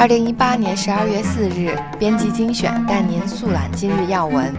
[0.00, 4.50] 二零一八年十二月四日，编辑精选带您速览今日要闻。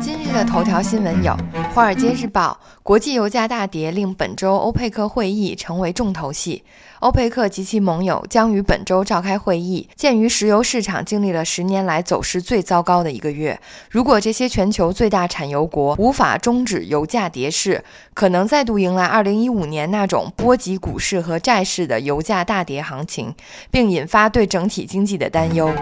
[0.00, 1.32] 今日的头条新闻有：
[1.74, 6.64] 《华尔街日报》国际油价大跌令本周欧佩克会议成为重头戏。
[7.00, 9.88] 欧佩克及其盟友将于本周召开会议。
[9.94, 23.32] 鉴于石油市场经历了十年来走势最糟糕的一个月，如果这些全球最大产油国无法终止油价跌势，可能再度迎来2015年那种波及股市和债市的油价大跌行情，
[23.70, 25.72] 并引发对整体经济的担忧。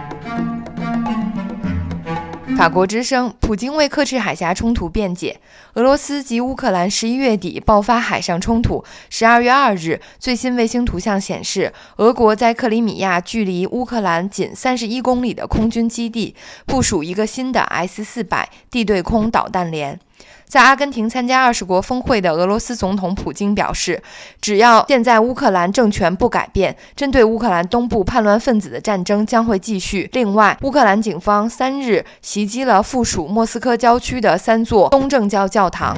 [2.57, 5.39] 法国之声：普京为克赤海峡冲突辩解。
[5.75, 8.83] 俄罗斯及乌克兰十一月底爆发海上冲突。
[9.11, 16.35] 十二月二日，最新卫星图像显示，俄国在克里米亚距离乌克兰仅三十一公里的空军基地
[16.65, 20.01] 部署一个新的 S 四百地对空导弹连。
[20.47, 24.01] 在阿根廷参加二十国峰会的俄罗斯总统普京表示，
[24.41, 30.09] 只要现在乌克兰政权不改变，针对乌克兰东部叛乱分子的战争将会继续。
[30.13, 35.97] 另外，乌克兰警方三日袭击了附属莫斯科郊区的三座东正教教堂。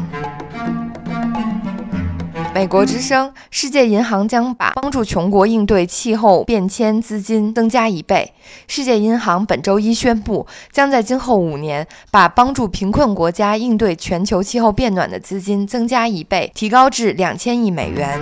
[2.59, 8.33] 美国之声：世界银行将把帮助穷国应对气候变迁资金增加一倍。
[8.67, 18.21] 世界银行本周一宣布，将在今后五年把帮助贫困国家应对全球气候变暖的资金增加一倍，提高至两千亿美元。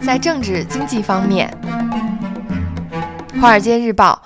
[0.00, 1.54] 在政治经济方面，
[3.42, 4.22] 《华尔街日报》。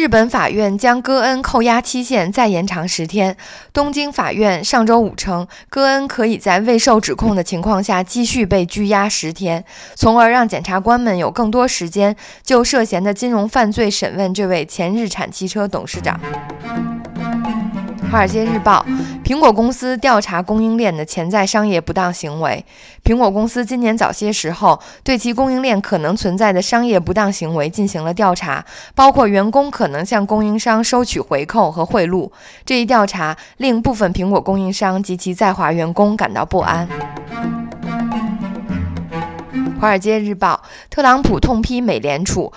[0.00, 3.36] 日本法院将戈恩扣押期限再延长十天。
[3.70, 9.62] 东京法院上周五称，戈恩可以在未受指控的情况下继续被拘押十天，
[9.94, 16.18] 从而让检察官们有更多时间就涉嫌的金融犯罪审问这位前日产汽车董事长。
[18.10, 18.86] 《华尔街日报》：
[19.30, 22.66] 苹果公司调查供应链的潜在商业不当行为。
[23.04, 32.28] 苹果公司今年早些时候对其供应链可能存在的商业不当行为进行了调查，包括员工可能向供应商收取回扣和贿赂。
[32.64, 36.88] 这一调查令部分苹果供应商及其在华员工感到不安。
[39.80, 40.60] 《华尔街日报》：
[40.92, 42.52] 特朗普痛批美联储，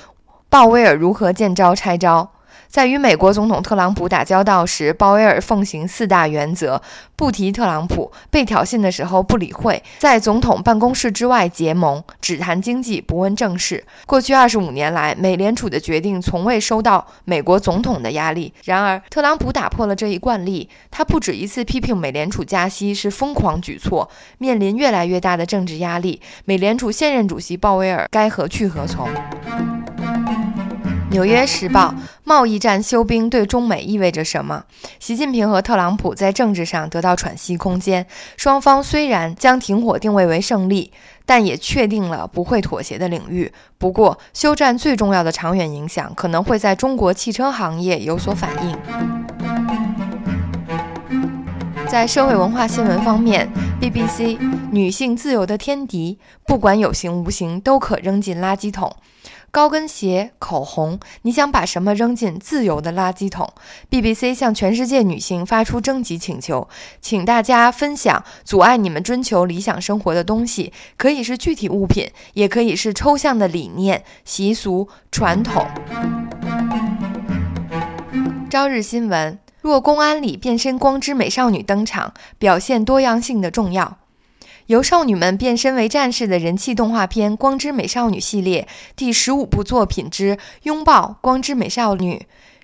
[0.49, 2.31] 鲍威尔如何见招拆招。
[2.73, 6.81] 在与美国总统特朗普打交道时，鲍威尔奉行四大原则：
[7.15, 13.85] 不提特朗普，被挑衅的时候不理会，在总统办公室之外结盟，只谈经济，不问政事。
[14.07, 18.51] 过去二十五年来，美联储的决定从未收到美国总统的压力。
[18.63, 24.09] 然而，特朗普打破了这一惯例，他不止一次批评美联储加息是疯狂举措，
[24.39, 26.19] 面临越来越大的政治压力。
[26.45, 29.07] 美联储现任主席鲍威尔该何去何从？
[31.13, 31.89] 《纽约时报》
[32.23, 34.63] 贸易战休兵对中美意味着什么？
[34.99, 38.03] 习近平和特朗普在政治上得到喘息空间。
[38.35, 40.91] 双方虽然将停火定位为胜利，
[41.23, 43.53] 但也确定了不会妥协的领域。
[43.77, 49.22] 不过，休战最重要的长远影响可能会在中国汽车行业有所反映。
[51.93, 53.47] 在社会文化新闻方面
[53.79, 54.35] ，BBC：
[54.71, 58.91] 女性自由的天敌，不管有形无形，都可扔进垃圾桶。
[59.51, 63.47] 高跟鞋、口红，你想把什么扔进自由的垃圾桶
[63.91, 66.67] ？BBC 向全世界女性发出征集请求，
[66.99, 75.63] 请大家分享阻碍你们追求理想生活的东西，可以是具体物品，也可以是抽象的理念、习俗、传统。
[78.49, 83.97] 朝日新闻：若公安里变身光之美少女登场，表现多样性的重要。
[84.65, 92.15] 由少女们变身为战士的人气动画片《光之美少女》系列第十五部作品之《拥抱光之美少女》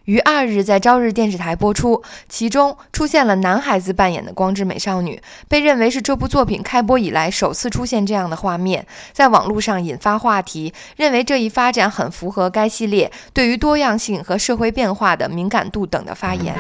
[0.10, 16.56] 于二日在朝日电视台播出，其中出现了男孩子扮演的光之美少女，被认为是这部作品开播以来首次出现这样的画面，在网络上引发话题，认为这一发展很符合该系列对于多样性和社会变化的敏感度等的发言。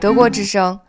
[0.00, 0.80] 德国之声。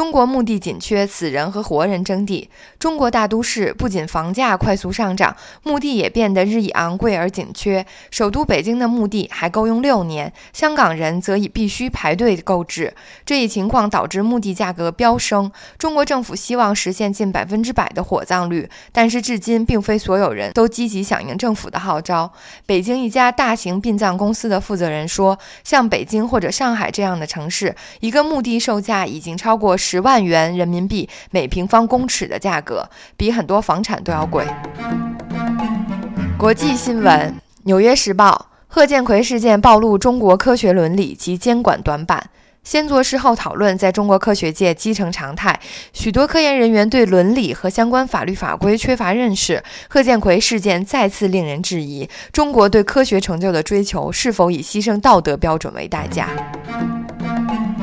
[0.00, 2.48] 中国墓地紧缺，死人和活人争地。
[2.78, 7.84] 中国大都市不仅房价快速上涨，墓地也变得日益昂贵而紧缺。
[8.10, 12.94] 首都北京的墓地还够用六年，香港人则已必须排队购置。
[13.26, 15.52] 这一情况导致墓地价格飙升。
[15.76, 22.32] 中国政府希望实现近百分之百的火葬率，但是至今并非所有人都积极响应政府的号召。
[22.64, 34.46] 北京一家大型殡葬公司的负责人说：“像北京或者上海这样的城市，一个墓地售价已经超过。”十十万元人民币每平方公尺的价格，比很多房产都要贵。
[36.38, 37.12] 国际新闻：
[37.64, 42.30] 《纽约时报》贺建奎事件暴露中国科学伦理及监管短板。
[42.62, 45.58] 先做事后讨论在中国科学界基成常态，
[45.92, 49.60] 许多科研人员对伦理和相关法律法规缺乏认识。
[49.88, 56.28] 贺建奎事件再次令人质疑，中国对科学成就的追求是否以牺牲道德标准为代价？《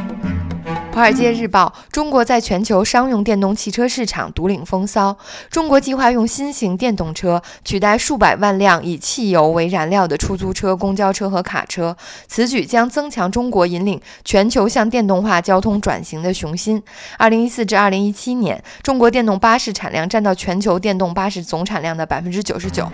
[0.98, 5.16] 华尔街日报》：中国在全球商用电动汽车市场独领风骚。
[5.52, 11.96] 中国计划用新型电动车取代数百万辆以汽油为燃料的出租车、公交车和卡车，
[12.28, 16.82] 此举将增强中国引领全球向电动化交通转型的雄心。
[17.20, 22.90] 二零一四至二零一七年，中国电动巴士产量占到全球电动巴士总产量的百分之九十九。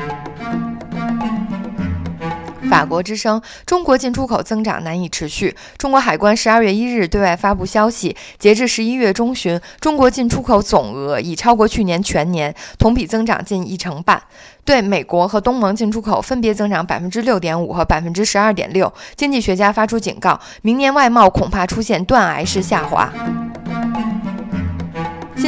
[2.70, 5.56] 法国之声：中国进出口增长难以持续。
[5.78, 14.22] 中国海关十二月一日对外发布消息，截至十一月中旬，中国进出口总额已超过去年全年，同比增长近一成半。
[14.66, 18.92] 对美国和东盟进出口分别增长百分之六点五和百分之十二点六。
[19.16, 23.12] 经济学家发出警告，明年外贸恐怕出现断崖式下滑。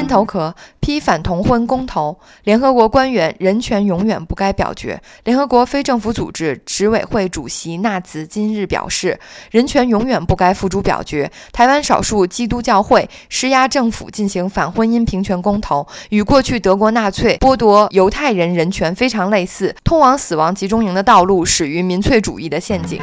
[0.07, 5.01] 头壳批反同婚公投，联合国官员人权永远不该表决。
[5.23, 9.19] 联合国非政府组织执委会主席纳兹今日表示，
[9.51, 11.31] 人权永远不该付诸表决。
[11.51, 19.75] 台湾少数基督教会施压政府进行反婚姻平权公投，与过去德国纳粹剥夺犹太人人权非常类似。
[19.83, 23.01] 通往死亡集中营的道路始于民粹主义的陷阱。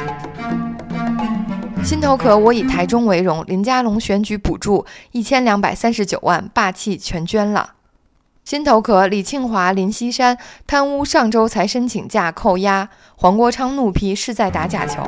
[1.83, 3.43] 心头壳，我以台中为荣。
[3.45, 7.73] 林佳龙选举补助一千两百三十九万，霸气全捐了。
[8.45, 12.89] 心头壳，李庆华、林锡山贪污，上周才申请假扣押。
[13.15, 15.03] 黄国昌怒批是在打假球。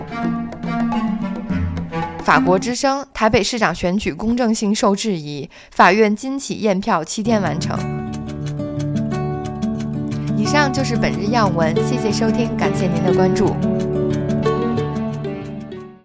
[2.24, 7.78] 法国之声，台北市长选举公正性受质疑，法院今起验票七天完成。
[10.38, 13.56] 以上就是本日要闻，谢谢收听，感谢您的关注。